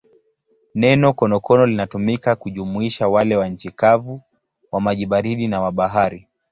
Neno 0.75 1.13
konokono 1.13 1.65
linatumika 1.65 2.35
kujumuisha 2.35 3.07
wale 3.07 3.35
wa 3.35 3.47
nchi 3.47 3.71
kavu, 3.71 4.21
wa 4.71 4.81
maji 4.81 5.05
baridi 5.05 5.47
na 5.47 5.61
wa 5.61 5.71
bahari. 5.71 6.27